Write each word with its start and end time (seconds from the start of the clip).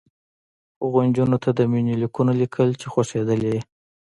هغو 0.81 0.99
نجونو 1.07 1.37
ته 1.43 1.49
د 1.53 1.59
مینې 1.71 1.95
لیکونه 2.01 2.31
لیکل 2.41 2.69
چې 2.79 2.85
خوښېدلې 2.93 3.49
یې 3.55 3.61